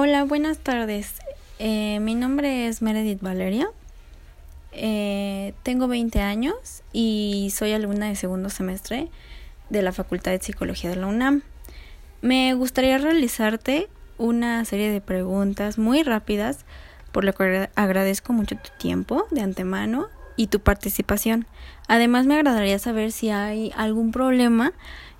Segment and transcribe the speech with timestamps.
[0.00, 1.14] Hola, buenas tardes.
[1.58, 3.68] Eh, mi nombre es Meredith Valeria.
[4.70, 9.08] Eh, tengo 20 años y soy alumna de segundo semestre
[9.70, 11.42] de la Facultad de Psicología de la UNAM.
[12.22, 13.88] Me gustaría realizarte
[14.18, 16.64] una serie de preguntas muy rápidas,
[17.10, 20.06] por lo que agradezco mucho tu tiempo de antemano
[20.38, 21.46] y tu participación.
[21.88, 24.72] Además, me agradaría saber si hay algún problema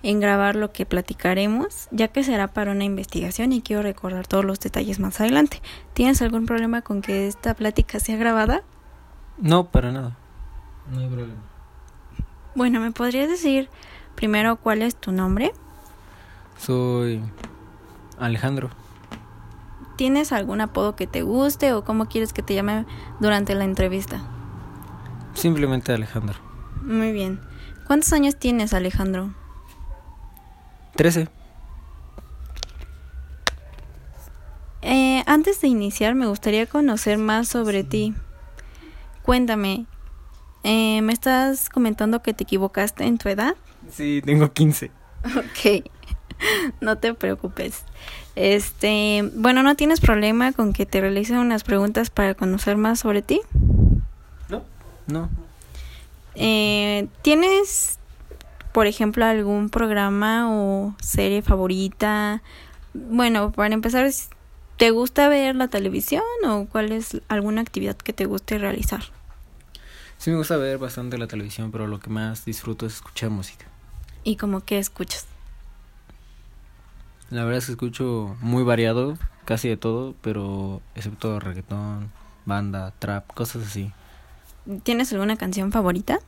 [0.05, 4.45] en grabar lo que platicaremos, ya que será para una investigación y quiero recordar todos
[4.45, 5.61] los detalles más adelante.
[5.93, 8.63] ¿Tienes algún problema con que esta plática sea grabada?
[9.39, 10.17] No, para nada.
[10.93, 11.43] No hay problema.
[12.55, 13.69] Bueno, ¿me podrías decir
[14.15, 15.53] primero cuál es tu nombre?
[16.59, 17.21] Soy
[18.21, 18.71] Alejandro.
[19.97, 22.87] ¿Tienes algún apodo que te guste o cómo quieres que te llame
[23.19, 24.23] durante la entrevista?
[25.35, 26.37] Simplemente Alejandro.
[26.83, 27.41] Muy bien.
[27.87, 29.35] ¿Cuántos años tienes, Alejandro?
[30.95, 31.29] Trece.
[34.83, 38.15] Eh, antes de iniciar, me gustaría conocer más sobre ti.
[39.23, 39.87] Cuéntame,
[40.65, 43.55] eh, ¿me estás comentando que te equivocaste en tu edad?
[43.91, 44.91] Sí, tengo 15.
[45.25, 45.85] Ok,
[46.81, 47.85] no te preocupes.
[48.37, 53.23] Este, bueno, ¿no tienes problema con que te realicen unas preguntas para conocer más sobre
[53.23, 53.41] ti?
[55.09, 55.29] No.
[56.37, 57.99] Eh, ¿Tienes
[58.73, 62.43] por ejemplo, algún programa o serie favorita?
[62.95, 64.09] Bueno, para empezar,
[64.77, 69.03] ¿te gusta ver la televisión o cuál es alguna actividad que te guste realizar?
[70.19, 73.67] Sí, me gusta ver bastante la televisión, pero lo que más disfruto es escuchar música.
[74.23, 75.27] ¿Y cómo qué escuchas?
[77.31, 82.13] La verdad es que escucho muy variado, casi de todo, pero excepto reggaetón,
[82.47, 83.93] banda, trap, cosas así.
[84.83, 86.19] ¿Tienes alguna canción favorita?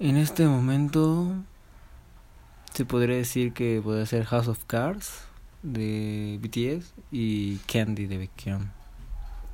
[0.00, 1.32] En este momento
[2.74, 5.22] se podría decir que puede ser House of Cards
[5.62, 8.72] de BTS y Candy de Baekhyun.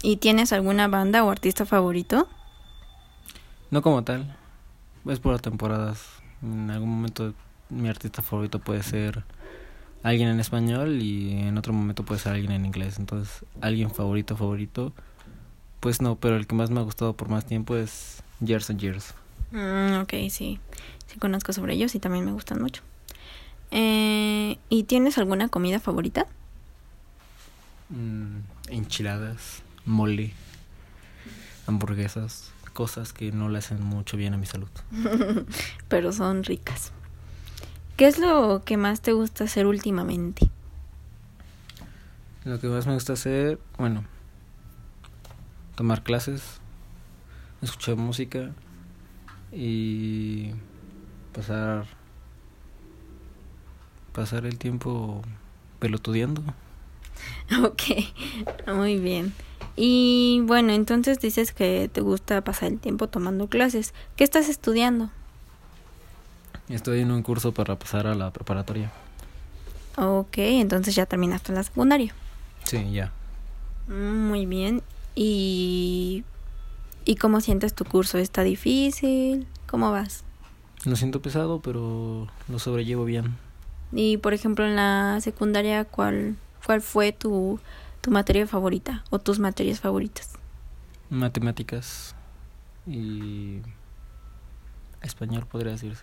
[0.02, 2.28] ¿Y tienes alguna banda o artista favorito?
[3.70, 4.34] No como tal,
[5.06, 6.02] es por temporadas.
[6.40, 7.34] En algún momento
[7.68, 9.22] mi artista favorito puede ser
[10.02, 12.98] alguien en español y en otro momento puede ser alguien en inglés.
[12.98, 14.94] Entonces, alguien favorito, favorito,
[15.80, 18.80] pues no, pero el que más me ha gustado por más tiempo es Years and
[18.80, 19.14] Years.
[19.52, 20.58] Mm, ok, sí.
[21.06, 22.82] Sí conozco sobre ellos y también me gustan mucho.
[23.70, 26.26] Eh, ¿Y tienes alguna comida favorita?
[27.88, 28.38] Mm,
[28.68, 30.32] enchiladas, mole,
[31.66, 34.68] hamburguesas, cosas que no le hacen mucho bien a mi salud.
[35.88, 36.92] Pero son ricas.
[37.96, 40.50] ¿Qué es lo que más te gusta hacer últimamente?
[42.44, 44.04] Lo que más me gusta hacer, bueno,
[45.76, 46.42] tomar clases,
[47.62, 48.50] escuchar música
[49.52, 50.50] y
[51.32, 51.86] pasar
[54.12, 55.22] pasar el tiempo
[55.78, 56.42] pelotudeando.
[57.64, 57.82] Ok,
[58.74, 59.32] muy bien.
[59.76, 63.94] Y bueno, entonces dices que te gusta pasar el tiempo tomando clases.
[64.16, 65.10] ¿Qué estás estudiando?
[66.68, 68.90] Estoy en un curso para pasar a la preparatoria.
[69.96, 72.12] Ok, entonces ya terminaste la secundaria.
[72.64, 73.12] Sí, ya.
[73.88, 74.82] Muy bien.
[75.16, 76.24] ¿Y
[77.08, 78.18] ¿Y cómo sientes tu curso?
[78.18, 79.46] ¿Está difícil?
[79.68, 80.24] ¿Cómo vas?
[80.84, 83.36] Lo siento pesado, pero lo sobrellevo bien.
[83.92, 87.60] Y por ejemplo en la secundaria, ¿cuál, cuál fue tu,
[88.00, 90.32] tu materia favorita o tus materias favoritas?
[91.08, 92.16] Matemáticas
[92.88, 93.60] y
[95.00, 96.02] español podría decirse.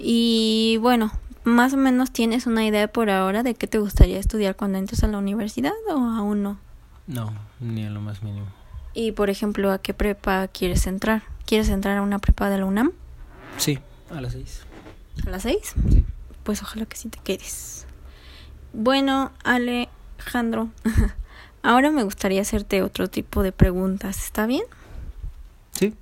[0.00, 1.12] Y bueno,
[1.44, 5.04] más o menos tienes una idea por ahora de qué te gustaría estudiar cuando entres
[5.04, 6.58] a la universidad o aún no?
[7.08, 8.46] No, ni a lo más mínimo.
[8.92, 11.22] Y por ejemplo, ¿a qué prepa quieres entrar?
[11.46, 12.92] ¿Quieres entrar a una prepa de la UNAM?
[13.56, 13.78] Sí,
[14.10, 14.60] a las seis.
[15.26, 15.74] ¿A las seis?
[15.90, 16.04] Sí.
[16.44, 17.86] Pues ojalá que sí te quedes.
[18.74, 20.68] Bueno, Alejandro,
[21.62, 24.24] ahora me gustaría hacerte otro tipo de preguntas.
[24.24, 24.64] ¿Está bien?
[25.72, 25.94] Sí.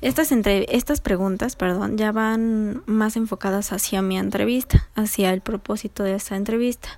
[0.00, 6.04] Estas, entre, estas preguntas, perdón, ya van más enfocadas hacia mi entrevista, hacia el propósito
[6.04, 6.88] de esta entrevista.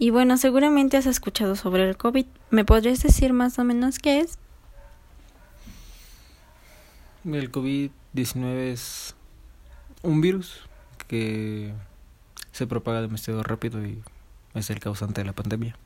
[0.00, 2.24] Y bueno, seguramente has escuchado sobre el COVID.
[2.48, 4.38] ¿Me podrías decir más o menos qué es?
[7.26, 9.14] El COVID-19 es
[10.02, 10.60] un virus
[11.06, 11.74] que
[12.50, 14.02] se propaga demasiado rápido y
[14.54, 15.76] es el causante de la pandemia.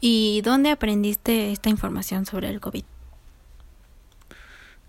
[0.00, 2.84] ¿Y dónde aprendiste esta información sobre el COVID?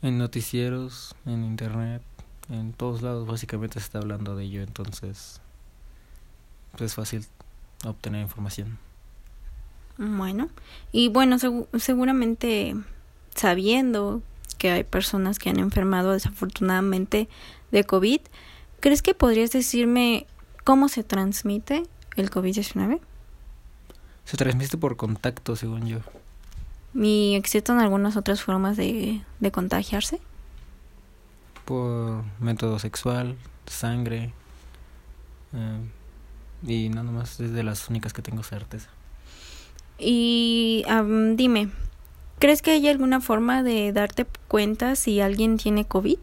[0.02, 2.02] En noticieros, en internet,
[2.50, 5.40] en todos lados básicamente se está hablando de ello, entonces
[6.72, 7.28] pues, es fácil
[7.86, 8.78] obtener información.
[9.98, 10.50] Bueno,
[10.92, 11.38] y bueno,
[11.78, 12.76] seguramente
[13.36, 14.22] sabiendo
[14.58, 17.28] que hay personas que han enfermado desafortunadamente
[17.72, 18.22] de COVID,
[18.80, 20.26] ¿crees que podrías decirme
[20.64, 21.84] cómo se transmite
[22.16, 23.00] el COVID-19?
[24.26, 26.00] Se transmite por contacto, según yo.
[26.94, 30.20] ¿Y existen algunas otras formas de, de contagiarse?
[31.66, 33.38] Por método sexual,
[33.68, 34.34] sangre.
[35.54, 35.80] eh,
[36.66, 38.90] y nada más es de las únicas que tengo certeza.
[39.98, 40.86] Y
[41.36, 41.70] dime,
[42.40, 46.18] ¿crees que hay alguna forma de darte cuenta si alguien tiene COVID?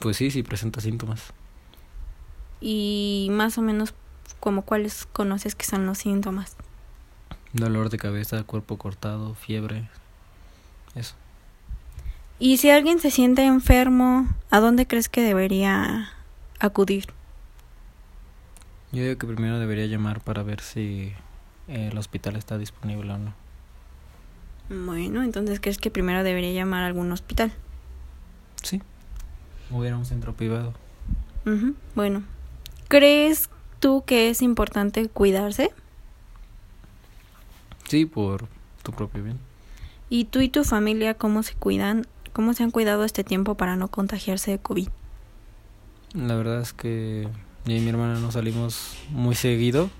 [0.00, 1.32] Pues sí, sí presenta síntomas.
[2.60, 3.94] Y más o menos
[4.40, 6.56] como cuáles conoces que son los síntomas.
[7.52, 9.88] Dolor de cabeza, cuerpo cortado, fiebre.
[10.94, 11.14] Eso.
[12.38, 16.10] Y si alguien se siente enfermo, ¿a dónde crees que debería
[16.60, 17.06] acudir?
[18.96, 21.12] Yo digo que primero debería llamar para ver si
[21.68, 23.34] eh, el hospital está disponible o no.
[24.70, 27.52] Bueno, entonces crees que primero debería llamar a algún hospital.
[28.62, 28.80] Sí.
[29.70, 30.72] O ir a un centro privado.
[31.44, 32.22] Ujú, Bueno,
[32.88, 33.50] ¿crees
[33.80, 35.72] tú que es importante cuidarse?
[37.86, 38.48] Sí, por
[38.82, 39.38] tu propio bien.
[40.08, 42.06] ¿Y tú y tu familia cómo se cuidan?
[42.32, 44.88] ¿Cómo se han cuidado este tiempo para no contagiarse de COVID?
[46.14, 47.28] La verdad es que
[47.66, 49.90] y mi hermana no salimos muy seguido.